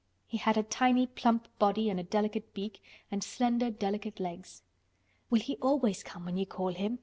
[0.25, 4.63] He had a tiny plump body and a delicate beak, and slender delicate legs.
[5.29, 6.97] "Will he always come when you call him?"